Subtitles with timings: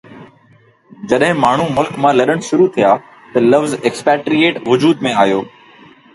[1.11, 2.95] جڏهن ماڻهو ملڪ مان لڏڻ شروع ٿيا
[3.35, 5.47] ته لفظ Expatriate وجود ۾ آيو